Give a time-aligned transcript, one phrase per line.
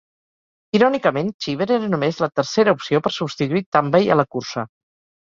[0.77, 4.71] Irònicament, Cheever era només la tercera opció per substituir Tambay a la cursa.